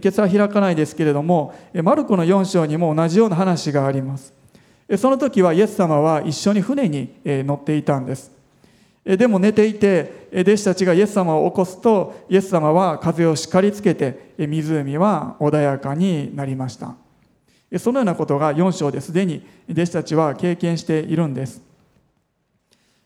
[0.00, 4.32] ケツは開かないですけれどもマルコの4章にも同じような話があります。
[4.98, 8.30] その時はイエス様は一緒に船に乗っていたんです。
[9.04, 16.94] でも寝ていて弟子たちがイエス様を起こすとイエス様は風を叱りつけて湖は穏やかになりました。
[17.78, 21.62] そのようなことが4章ですでに弟子たちは経験しているんです。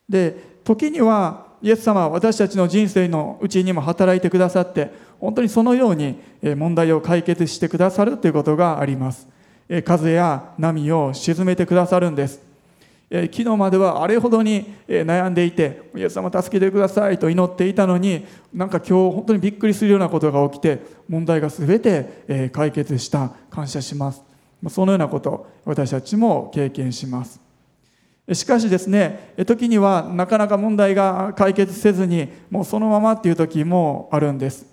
[0.08, 9.26] で時にはイエス様は私たちの人生のうちにも働いてくださって本当にそのように問題を解決してくださるということがあります。
[9.84, 12.40] 風や波を沈めてくださるんです。
[13.10, 23.30] 昨日まではあれほどに悩んでいてイエス様助けてくださいと祈っていたのになんか今日本当にびっくりするようなことが起きて問題が全て解決した。
[23.50, 24.27] 感謝します。
[24.68, 27.40] そのようなこと私たちも経験します。
[28.32, 34.66] しかしですね時にはなかなか問題が解決せずにもうそのままっていう時もあるんです。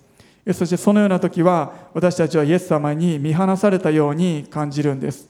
[0.53, 5.29] そしてそのような時は私たちはイエス様に見放されたように感じるんです。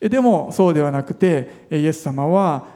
[0.00, 2.66] でもそうではなくてイエス様は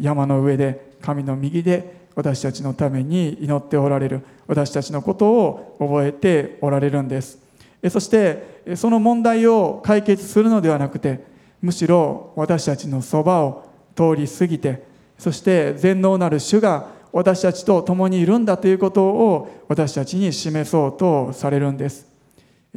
[0.00, 7.39] 山の上で神の右で私たちのために祈っておられる私たちのことを覚えておられるんです。
[7.88, 11.24] そしてその問題を解決するのではなくて
[11.62, 14.82] むしろ私たちのそばを通り過ぎて
[15.18, 22.06] そして全能なる主が私たちと共にいるんだということを私たちに示そうとされるんです。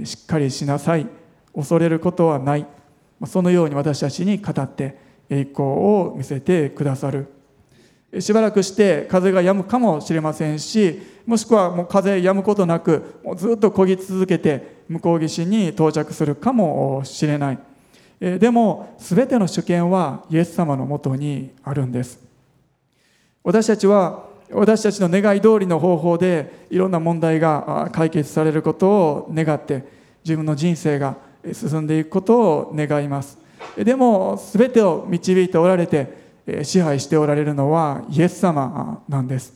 [0.03, 1.07] しっかりしなさい。
[1.55, 2.65] 恐れることはない。
[3.27, 4.97] そのように私たちに語って
[5.29, 7.27] 栄光を見せてくださる。
[8.19, 17.59] しばらくして風が止むかもしれませんしもしくはもう風止むことなくもうずっと漕ぎ続けて向こう岸に到着するかもしれない。
[18.19, 22.19] でも全ての主権はイエス様のもとにあるんです。
[23.43, 29.83] 私たちは私たちの願い通りの方法でいろんな問題が解決されることを願って
[30.23, 31.17] 自分の人生が
[31.51, 33.37] 進んでいくことを願います。
[33.77, 36.22] でも全てを導いておられて
[36.63, 39.53] 支配しておられるのはイエス様なんです。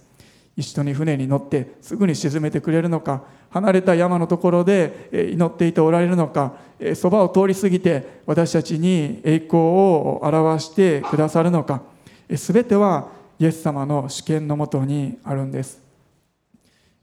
[0.55, 6.53] 一緒に船に乗ってすぐに沈めてくれるのか離れた山のところで祈っていておられるのか
[6.95, 11.83] そばを通り過ぎて私たちに栄光を表してくださるのか
[12.27, 13.07] 全ては
[13.39, 15.79] イエス様の主権のもとにあるんです。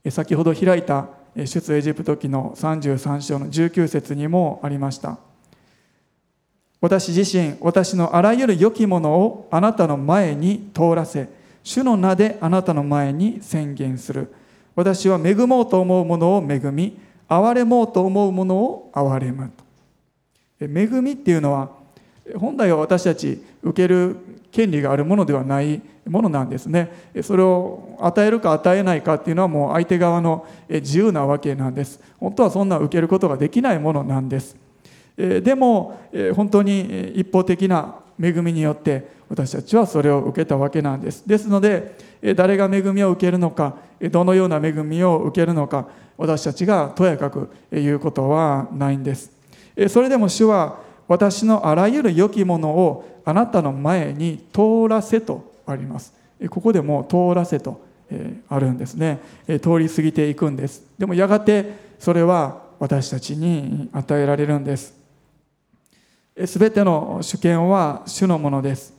[0.09, 5.17] 先ほど開いた出エジプト記の33章の19節にもありました。
[6.85, 11.27] 私自身私のあらゆる良きものをあなたの前に通らせ
[11.63, 14.31] 主の名であなたの前に宣言する。
[14.75, 16.95] 私は恵もうと思うものを恵み
[17.27, 19.51] 憐れもうと思うものを憐れむ
[20.59, 21.71] 恵みっていうのは
[22.35, 24.17] 本来は私たち受ける
[24.51, 26.91] 権利があるものではないものなんですね。
[27.23, 31.99] それを与えるか与えないかっていうのはもう相手側の自由なわけなんです。
[32.19, 34.64] 本当はそんな受けることができないものなんです。
[35.17, 35.99] でも
[36.35, 41.27] 本当に一方的な恵みによって私たちはそれを受けたわけなんです。
[41.27, 41.97] ですので
[42.35, 43.75] 誰が恵みを受けるのか
[44.11, 45.87] どのような恵みを受けるのか
[46.17, 49.31] 私たちがとやかく言うことはないんです。
[49.89, 56.13] それでも主は私のあらゆる良きものをあなたの前に通らせとあります。
[56.49, 57.81] ここでも通らせと
[58.49, 59.19] あるんですね。
[59.47, 60.83] 通り過ぎていくんです。
[60.97, 65.04] でもやがてそれは私たちに与えられるんです。
[66.45, 68.93] すべての主権は主のものです。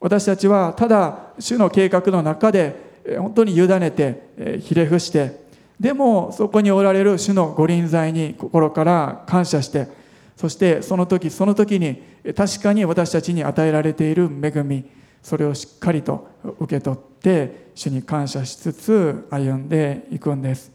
[0.00, 5.44] 私たちはただ主の計画の中で本当に委ねてひれ伏して
[5.78, 9.88] でもそこにおられる主の御臨在に心から感謝して
[10.36, 12.02] そしてその時その時に
[12.36, 14.84] 確かに私たちに与えられている恵み
[15.22, 20.73] それをしっかりと受け取って主に感謝しつつ歩んでいくんです。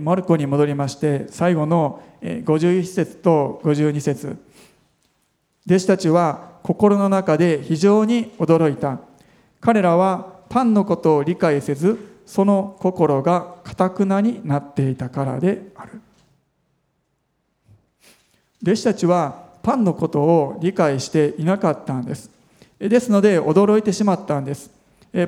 [0.00, 4.36] マルコに戻りまして最後の51節と52節。
[5.66, 8.98] 弟子たちは心の中で非常に驚いた。
[9.60, 16.00] 彼らはパンのことを理解せずその心がかたくなになっていたからである。
[18.62, 22.30] 弟子たちはパンのことを理解していなかったんです。
[22.80, 24.70] ですので驚いてしまったんです。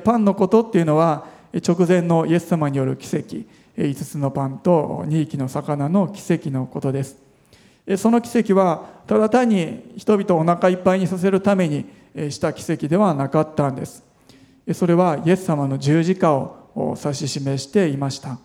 [0.03, 1.25] パンのことっていうのは
[1.65, 3.45] 直前のイエス様による奇跡。
[3.85, 7.17] 5つのパンと2匹の魚の奇跡のことです。
[7.97, 11.85] その奇跡はただ単に人々をお腹いっぱいにさせるために
[12.29, 14.03] した奇跡ではなかったんです。
[14.73, 18.37] それはイエス様の十字架を指し示していました。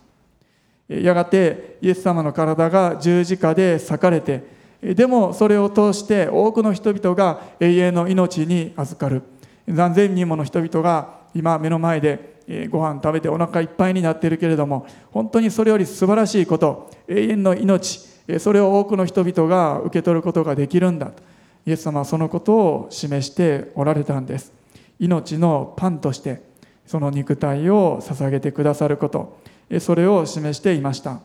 [0.88, 4.44] やがてイエス様の体が十字架で裂かれて
[4.82, 9.22] でもそれを通して多くの人々が永遠の命に預かる。
[9.66, 12.33] 何千人もの人々が今目の前で
[12.70, 18.00] ご飯食べてお腹いっぱいになっているけれども本当にそれより素晴らしいこと永遠の命
[18.38, 21.22] それを多くの人々が受け取ることができるんだと
[21.66, 24.52] イエス様はそのことを示しておられたんです。
[24.98, 26.42] 命のパンとして
[26.86, 29.38] その肉体を捧げてくださること
[29.80, 31.20] それを示していました。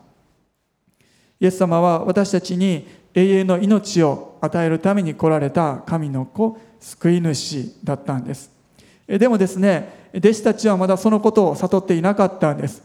[1.42, 8.52] イエス様は私たちに永遠の命を与えるために来られた神の子救い主だったんです。
[9.08, 12.82] でもですね弟子たちはまだそのことを悟っていなかったんです。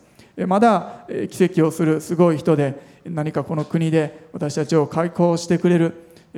[0.47, 5.95] まだ奇跡をするすごい人で何かこの国で私たちを解放してくれる。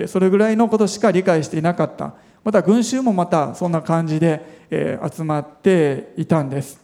[0.06, 2.14] それぐらいのことしか理解していなかった。
[2.44, 6.80] また群衆もまたそんな感じで集まっていたんです。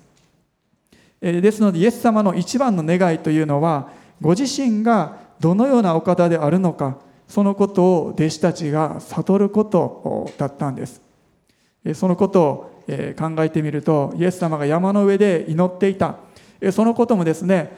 [1.20, 3.90] ですのでイエス様の一番の願いというのは
[4.20, 6.98] ご自身がどのようなお方であるのか
[7.28, 11.00] そのことを弟子たちが悟ることだったんです。
[11.94, 12.71] そのことを
[13.18, 16.16] 考えてみるとイエス様が山の上で祈っていた。
[16.70, 17.72] そのこともですね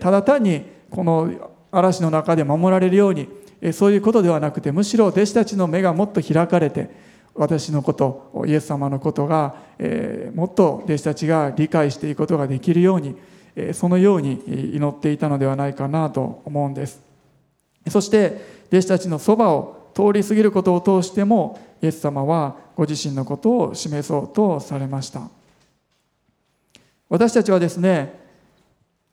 [0.00, 1.30] ただ単にこの
[1.70, 3.28] 嵐の中で守られるように
[3.72, 6.88] そういうことではなくてむしろ弟子たちの目がもっと開かれて
[7.34, 9.56] 私のことイエス様のことが
[10.34, 13.14] もっと弟子たちが理解していくことができるように
[13.74, 14.42] そのように
[14.74, 17.02] 祈っていたのではないかなと思うんです。
[17.88, 25.28] そして弟子たちのそばを通り過ぎることを通してもイエス様はご自身のことを示そうとされました。
[27.08, 28.18] 私たちはですね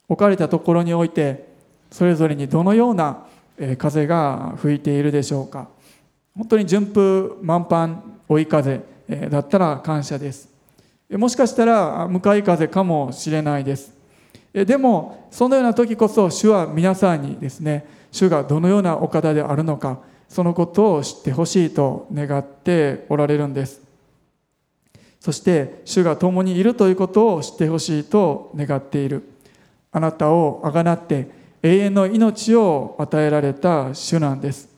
[0.08, 1.48] 置かれたところにおいて
[1.92, 3.26] それぞれにどのような
[3.78, 5.68] 風が吹いているでしょうか。
[6.36, 8.82] 本当に順風満帆追い風
[9.30, 10.50] だったら感謝です。
[11.10, 13.92] もしかしたら向かい風かもしれないです。
[14.54, 20.00] でもそのような時こそ主は皆さんにですね主がどのようなお方であるのか
[20.30, 23.82] そのことを知ってほしいと願っておられるんです。
[25.20, 29.24] そして主が共にいるということを知ってほしいと願っている。
[29.92, 31.30] あなたをあがなって
[31.64, 34.70] 永遠の命を与えられた主なんです。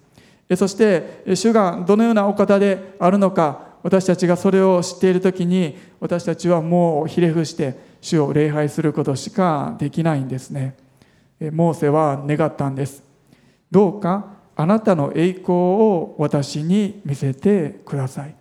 [0.55, 10.75] そして主がどのようなお方であるのか私たちがそれを知っている時に私たちはもうひれ伏して主を礼拝することしかできないんですね。
[11.51, 13.03] モーセは願ったんです。
[13.71, 18.35] どうかあなたの栄光を私に見せてください。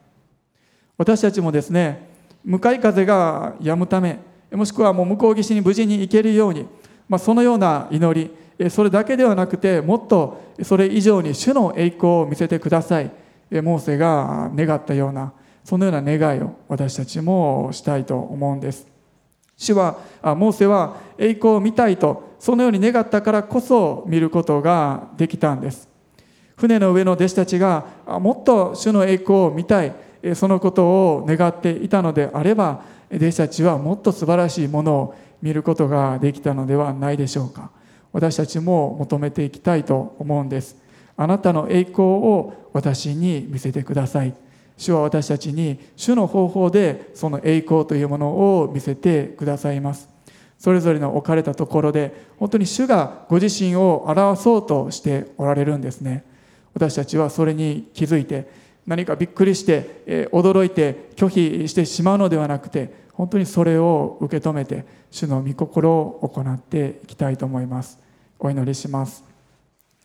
[0.96, 2.08] 私たちもですね
[2.42, 4.18] 向かい風が止むため
[4.50, 6.66] もしくはもう向こう岸に無事に行けるように、
[7.08, 13.12] まあ、そのような祈りそれだけではなくてもっとそれ以上に主の栄光を見せてください。
[13.52, 18.88] モーセが願ったようなそのような願いを私たちもしたいと思うんです。
[19.56, 25.86] 主はモーセは栄光を見たいとそのように願ったからこそ見ることができたんです。
[26.58, 29.94] 船の上の弟子たちがもっと主の栄光を見たい
[30.34, 32.82] そのことを願っていたのであれば
[33.14, 37.70] 弟子たちはもっと素晴らしいものを見ることができたのではないでしょうか。
[38.12, 40.76] 私たちも求めていきたいと思うんです。
[41.16, 44.34] あなたの栄光を私に見せてください。
[44.76, 48.28] 主は私たちに主の方法でその栄光というもの
[48.60, 50.08] を見せてくださいます。
[50.58, 56.24] それぞれの置かれたところで本当に主がご自身を表そうとしておられるんですね。
[56.78, 58.48] 私たちはそれに気づいて
[58.86, 67.98] 何かびっくりして、え驚いて拒否してしまうのではなくて本当にそれを受け止めて主の御心を行っていきたいと思います。
[68.38, 69.24] お祈りします。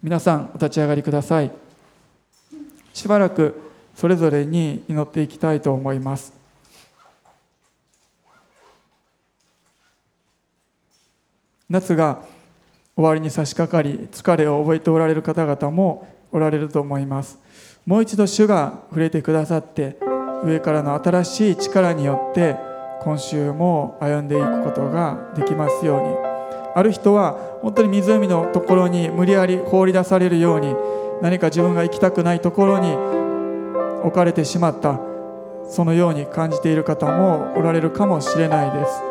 [0.01, 1.51] 皆さんお立ち上がりください。
[2.95, 3.61] しばらく
[3.95, 6.33] それぞれに祈っていきたいと思います。
[11.69, 12.23] 夏が
[12.95, 17.39] 終わりに差し掛かり疲れを覚えておられる方々もおられると思います。
[17.85, 19.97] もう一度主が触れてくださって
[20.43, 22.57] 上からの新しい力によって
[23.01, 26.33] 今週も歩んでいくことができますように。
[26.75, 30.75] ある人は本当に湖のところに無理やり放り出されるように
[31.21, 32.93] 何か自分が行きたくないところに
[34.01, 34.99] 置かれてしまった
[35.69, 39.01] そのように感じている方もおられるかもしれないです。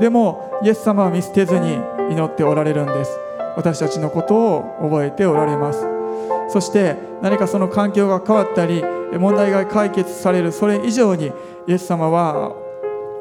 [0.00, 1.78] でもイエス様は見捨てずに
[2.10, 3.18] 祈っておられるんです。
[3.56, 6.01] 私たちのことを覚えておられます。
[6.48, 8.82] そして何かその環境が変わったり
[9.18, 11.32] 問題が解決されるそれ以上に
[11.66, 12.56] イエス様は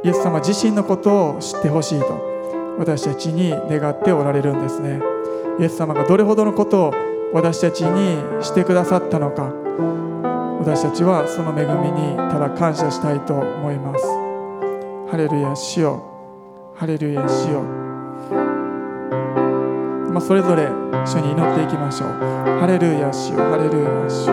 [0.04, 2.32] イエス様自身のことを知ってほしいと
[2.78, 5.00] 私たちに願っておられるんですね。
[5.60, 6.94] イエス様がどれほどのことを
[7.34, 9.54] 私たちにしてくださったのか
[10.60, 14.06] 私たちはその恵みにただ感謝したいと思います。
[15.12, 16.04] ハレルヤしよ。
[16.76, 17.62] ハレルヤしよ。
[20.12, 20.68] まあ、それぞれ
[21.04, 22.10] 一緒に祈っていきましょう。
[22.60, 24.30] ハレルヤ主よハレルヤし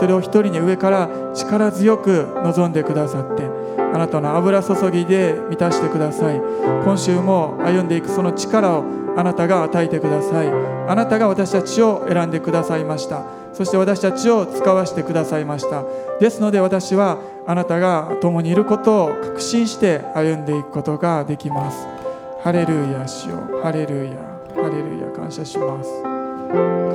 [0.00, 3.44] 一人お一人に上から力強く望んでくださって
[3.76, 6.38] あなたの油注ぎで満たしてください
[6.84, 8.84] 今週も歩んでいくその力を
[9.18, 15.84] あなたが与えてくださいあなたが私たちを選んでくださいましたそして私たちを使わせてくださいました
[16.18, 21.86] ですので私はあなたが共にいることを確信して歩んでいくことができます
[22.42, 24.12] ハレルヤ主よハレルヤ
[24.54, 26.02] ハレルヤ感謝します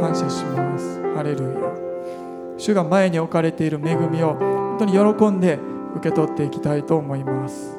[0.02, 1.75] 感謝しますハレルヤ
[2.58, 5.60] 主が前に置かれている恵みを本当に喜んで
[5.96, 7.75] 受け取っていきたいと思います。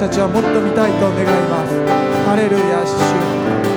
[0.00, 1.76] たちはもっと見たいと願います。
[2.24, 3.69] ハレルヤ主。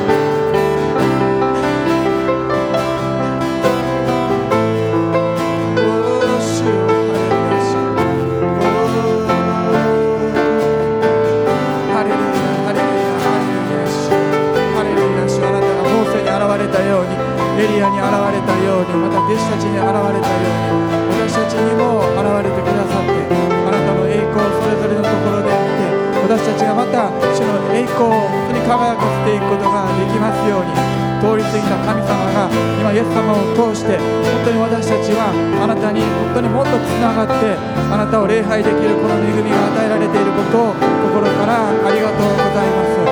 [33.83, 35.99] して本当に私たちはあなたに
[36.31, 37.51] 本当にもっとつながって
[37.91, 40.79] あなたを礼拝できるこの恵みが与えられていることを
[41.11, 43.03] 心からありがとうございます。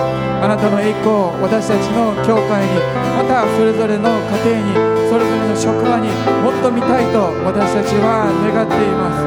[0.42, 2.74] あなたの栄光私たちの教会に
[3.14, 4.10] またそれぞれの
[4.42, 6.10] 家庭にそれぞれの職場に
[6.42, 9.22] もっと見たいと私たちは願っています。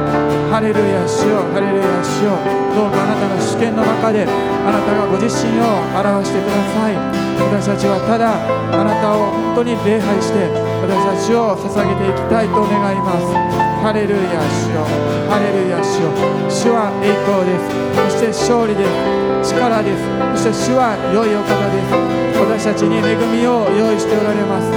[0.51, 2.35] ハレルヤ主よハレルヤ主よ。
[2.75, 6.99] どうかあなたの主権の中であなたがご自身を表してください。
[7.47, 13.31] 私たちはただあなたを本当に礼拝して私たちを捧げていきたいと願います。
[13.85, 14.81] ハレルヤ主よ。
[15.29, 16.09] ハレルヤ主よ。
[16.49, 17.69] 主は栄光です。
[17.93, 18.83] そして勝利で
[19.43, 19.53] す。
[19.55, 20.01] 力です。
[20.41, 22.25] そして主は良いお方です。
[22.35, 24.67] 私たちに恵みを用意しておられます。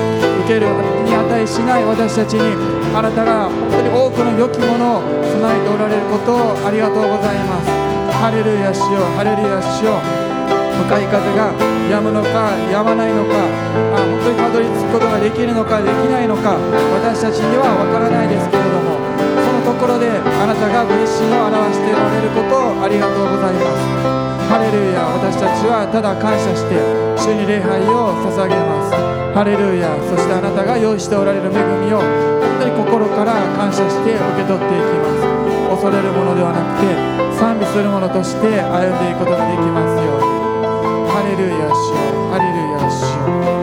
[0.44, 0.68] 受ける
[1.04, 2.54] に値しない私たちに
[2.94, 7.70] あなたが本当に多くの良きものを備えておられることをありがとうございます。
[8.20, 9.00] ハレルヤ主よ。
[9.16, 10.28] ハレルヤ主よ。
[10.78, 11.50] 向かい風が
[11.90, 13.34] 止むのか止まないのか
[15.38, 16.58] きるのかできないのか
[16.98, 18.98] 私たちには分からないですけれども
[19.38, 24.18] そのところであなたがご自身を表しておられることをありがとうございます。
[24.50, 26.74] ハレルヤ私たちはただ感謝して
[27.14, 28.98] 主に礼拝を捧げます。
[29.30, 35.86] ハレルヤそしてあなたが用意しておられる恵みを本当に心から感謝して受け取っていきます。
[35.86, 36.90] 恐れるものではなくて
[37.38, 40.34] 賛美するものとして歩んでいくことができますように。
[41.06, 41.94] ハレルヤ主
[42.34, 42.90] ハレルヤ
[43.54, 43.57] 主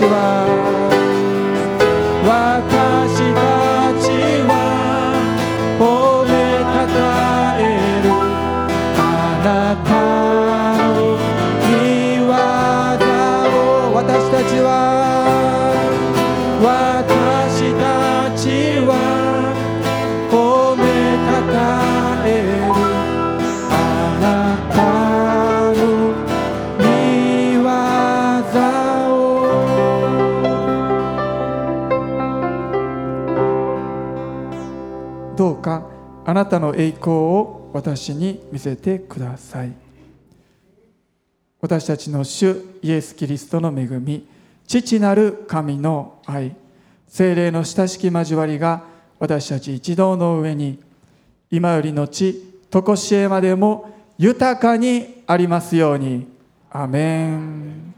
[0.00, 0.39] 私
[36.30, 39.72] あなたの栄光を私に見せてください。
[41.60, 44.28] 私たちの主イエス・キリストの恵み
[44.64, 46.54] 父なる神の愛
[47.08, 48.84] 精霊の親しき交わりが
[49.18, 50.80] 私たち一同の上に
[51.50, 56.28] 今よりのち常しえまでも豊かにありますように。
[56.70, 57.89] アメン。